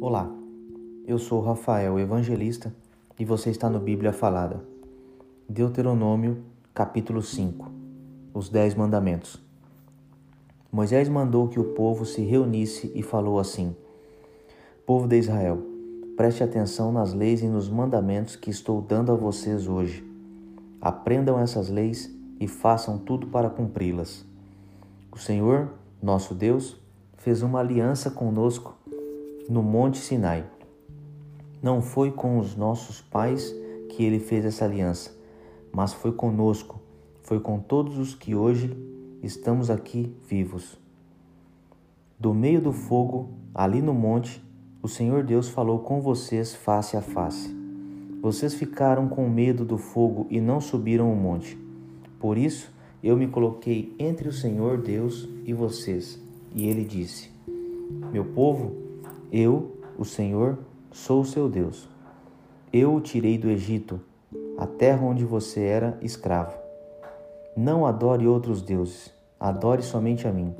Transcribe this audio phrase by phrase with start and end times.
[0.00, 0.30] Olá,
[1.08, 2.72] eu sou Rafael Evangelista
[3.18, 4.62] e você está no Bíblia Falada.
[5.48, 7.68] Deuteronômio, capítulo 5
[8.32, 9.42] Os Dez Mandamentos.
[10.70, 13.74] Moisés mandou que o povo se reunisse e falou assim:
[14.86, 15.58] Povo de Israel,
[16.16, 20.08] preste atenção nas leis e nos mandamentos que estou dando a vocês hoje.
[20.80, 22.08] Aprendam essas leis
[22.38, 24.24] e façam tudo para cumpri-las.
[25.10, 25.70] O Senhor,
[26.00, 26.80] nosso Deus,
[27.16, 28.77] fez uma aliança conosco
[29.48, 30.44] no Monte Sinai.
[31.62, 33.54] Não foi com os nossos pais
[33.88, 35.10] que ele fez essa aliança,
[35.72, 36.78] mas foi conosco,
[37.22, 38.76] foi com todos os que hoje
[39.22, 40.78] estamos aqui vivos.
[42.20, 44.44] Do meio do fogo, ali no monte,
[44.82, 47.56] o Senhor Deus falou com vocês face a face.
[48.20, 51.56] Vocês ficaram com medo do fogo e não subiram o monte.
[52.20, 52.70] Por isso,
[53.02, 56.20] eu me coloquei entre o Senhor Deus e vocês.
[56.54, 57.30] E ele disse:
[58.12, 58.87] Meu povo,
[59.32, 60.58] eu, o Senhor,
[60.90, 61.88] sou o seu Deus.
[62.72, 64.00] Eu o tirei do Egito,
[64.56, 66.56] a terra onde você era escravo.
[67.56, 70.54] Não adore outros deuses, adore somente a mim.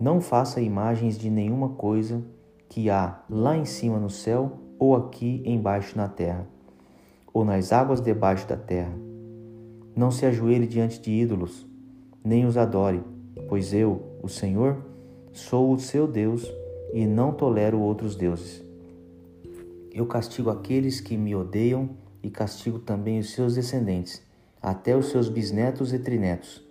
[0.00, 2.22] Não faça imagens de nenhuma coisa
[2.68, 6.46] que há lá em cima no céu ou aqui embaixo na terra,
[7.32, 9.10] ou nas águas debaixo da terra
[9.94, 11.66] não se ajoelhe diante de ídolos,
[12.24, 13.02] nem os adore,
[13.48, 14.78] pois eu, o Senhor,
[15.32, 16.50] sou o seu Deus
[16.92, 18.62] e não tolero outros deuses.
[19.92, 21.90] Eu castigo aqueles que me odeiam
[22.22, 24.22] e castigo também os seus descendentes,
[24.62, 26.62] até os seus bisnetos e trinetos.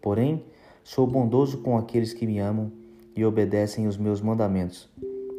[0.00, 0.44] Porém,
[0.82, 2.72] sou bondoso com aqueles que me amam
[3.14, 4.88] e obedecem os meus mandamentos,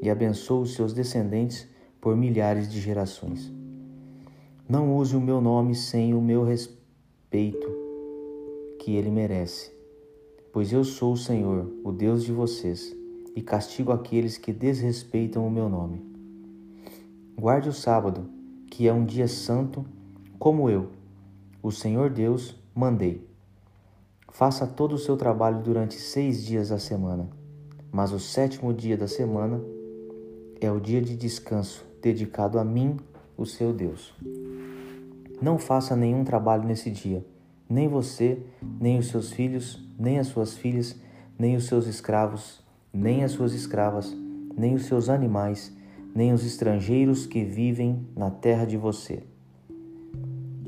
[0.02, 1.68] e abençoo os seus descendentes
[2.00, 3.52] por milhares de gerações.
[4.68, 7.68] Não use o meu nome sem o meu respeito
[8.80, 9.72] que ele merece.
[10.52, 12.96] Pois eu sou o Senhor, o Deus de vocês,
[13.36, 16.02] e castigo aqueles que desrespeitam o meu nome.
[17.38, 18.30] Guarde o sábado,
[18.70, 19.86] que é um dia santo,
[20.38, 20.90] como eu,
[21.62, 23.28] o Senhor Deus, mandei.
[24.32, 27.30] Faça todo o seu trabalho durante seis dias da semana,
[27.92, 29.62] mas o sétimo dia da semana
[30.60, 32.98] é o dia de descanso dedicado a mim,
[33.38, 34.14] o seu Deus.
[35.42, 37.26] Não faça nenhum trabalho nesse dia,
[37.70, 38.42] nem você,
[38.80, 40.96] nem os seus filhos, nem as suas filhas,
[41.38, 42.63] nem os seus escravos,
[42.94, 44.16] nem as suas escravas,
[44.56, 45.76] nem os seus animais,
[46.14, 49.24] nem os estrangeiros que vivem na terra de você.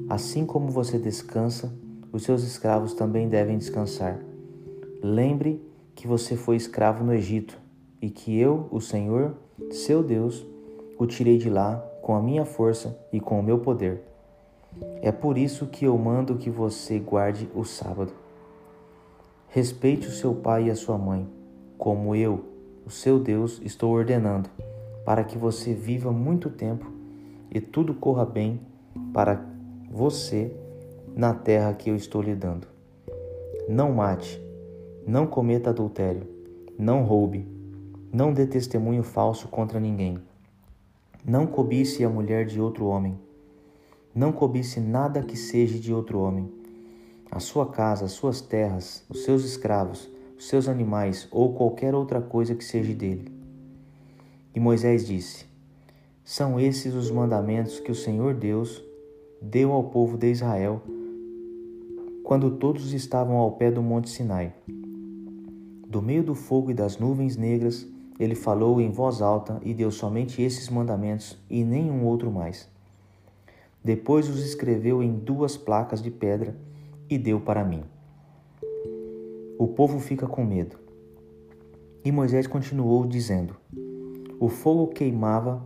[0.10, 1.72] Assim como você descansa,
[2.12, 4.20] os seus escravos também devem descansar.
[5.04, 5.62] Lembre
[5.94, 7.60] que você foi escravo no Egito
[8.02, 9.36] e que eu, o Senhor,
[9.72, 10.46] seu Deus,
[10.98, 14.02] o tirei de lá com a minha força e com o meu poder.
[15.02, 18.12] É por isso que eu mando que você guarde o sábado.
[19.50, 21.28] Respeite o seu pai e a sua mãe,
[21.78, 22.46] como eu,
[22.86, 24.50] o seu Deus, estou ordenando,
[25.06, 26.92] para que você viva muito tempo
[27.52, 28.60] e tudo corra bem
[29.14, 29.44] para
[29.90, 30.52] você
[31.16, 32.68] na terra que eu estou lhe dando.
[33.68, 34.42] Não mate,
[35.06, 36.28] não cometa adultério,
[36.78, 37.48] não roube,
[38.12, 40.18] não dê testemunho falso contra ninguém.
[41.24, 43.18] Não cobice a mulher de outro homem
[44.16, 46.50] não cobice nada que seja de outro homem.
[47.30, 52.22] A sua casa, as suas terras, os seus escravos, os seus animais ou qualquer outra
[52.22, 53.32] coisa que seja dele.
[54.54, 55.46] E Moisés disse:
[56.24, 58.84] São esses os mandamentos que o Senhor Deus
[59.42, 60.82] deu ao povo de Israel
[62.24, 64.52] quando todos estavam ao pé do monte Sinai.
[65.88, 67.88] Do meio do fogo e das nuvens negras,
[68.20, 72.68] ele falou em voz alta e deu somente esses mandamentos e nenhum outro mais.
[73.84, 76.56] Depois os escreveu em duas placas de pedra
[77.08, 77.84] e deu para mim.
[79.58, 80.78] O povo fica com medo.
[82.04, 83.56] E Moisés continuou dizendo:
[84.38, 85.66] O fogo queimava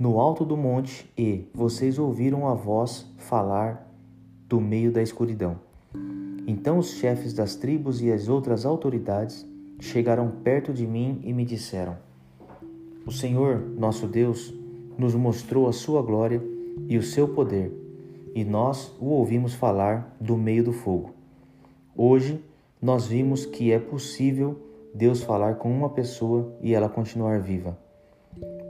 [0.00, 3.86] no alto do monte e vocês ouviram a voz falar
[4.48, 5.58] do meio da escuridão.
[6.46, 9.46] Então os chefes das tribos e as outras autoridades
[9.78, 11.98] chegaram perto de mim e me disseram:
[13.06, 14.54] O Senhor, nosso Deus,
[14.96, 16.42] nos mostrou a sua glória
[16.88, 17.70] e o seu poder,
[18.34, 21.14] e nós o ouvimos falar do meio do fogo.
[21.94, 22.42] Hoje
[22.86, 24.60] nós vimos que é possível
[24.94, 27.76] Deus falar com uma pessoa e ela continuar viva.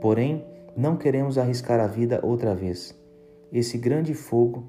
[0.01, 0.43] Porém,
[0.75, 2.99] não queremos arriscar a vida outra vez.
[3.53, 4.63] Esse grande fogo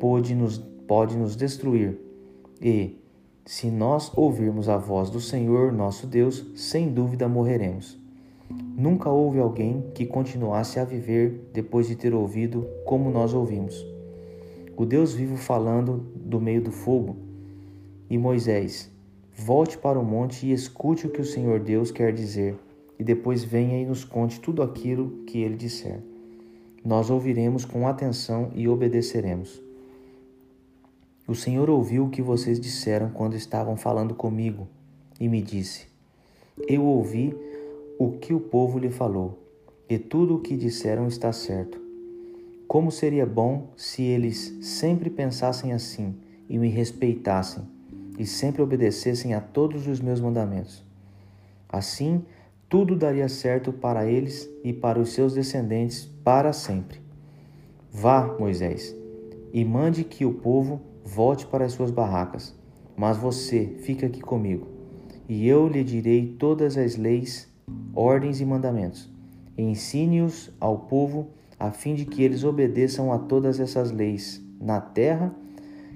[0.00, 0.56] pode nos,
[0.88, 2.00] pode nos destruir
[2.58, 2.98] e,
[3.44, 8.00] se nós ouvirmos a voz do Senhor nosso Deus, sem dúvida morreremos.
[8.48, 13.86] Nunca houve alguém que continuasse a viver depois de ter ouvido como nós ouvimos.
[14.74, 17.28] O Deus vivo falando do meio do fogo.
[18.10, 18.90] E Moisés,
[19.32, 22.58] volte para o monte e escute o que o Senhor Deus quer dizer.
[22.98, 26.00] e depois venha e nos conte tudo aquilo que ele disser.
[26.84, 29.62] Nós ouviremos com atenção e obedeceremos.
[31.26, 34.68] O Senhor ouviu o que vocês disseram quando estavam falando comigo
[35.18, 35.86] e me disse:
[36.68, 37.34] Eu ouvi
[37.98, 39.38] o que o povo lhe falou,
[39.88, 41.80] e tudo o que disseram está certo.
[42.68, 46.14] Como seria bom se eles sempre pensassem assim
[46.50, 47.79] e me respeitassem
[48.18, 50.84] e sempre obedecessem a todos os meus mandamentos.
[51.68, 52.24] Assim,
[52.68, 57.00] tudo daria certo para eles e para os seus descendentes para sempre.
[57.92, 58.94] Vá, Moisés,
[59.52, 62.54] e mande que o povo volte para as suas barracas,
[62.96, 64.68] mas você fica aqui comigo,
[65.28, 67.48] e eu lhe direi todas as leis,
[67.94, 69.10] ordens e mandamentos.
[69.58, 75.34] Ensine-os ao povo a fim de que eles obedeçam a todas essas leis na terra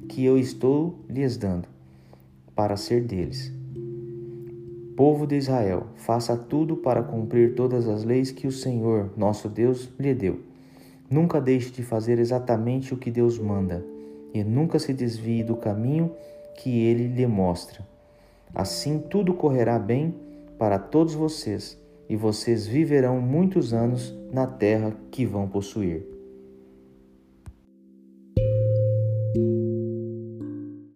[0.09, 1.69] que eu estou lhes dando,
[2.55, 3.53] para ser deles
[4.97, 9.91] Povo de Israel, faça tudo para cumprir todas as leis que o Senhor, nosso Deus,
[9.99, 10.39] lhe deu.
[11.11, 13.85] Nunca deixe de fazer exatamente o que Deus manda,
[14.33, 16.13] e nunca se desvie do caminho
[16.55, 17.85] que ele lhe mostra.
[18.55, 20.15] Assim tudo correrá bem
[20.57, 21.77] para todos vocês,
[22.09, 26.14] e vocês viverão muitos anos na terra que vão possuir.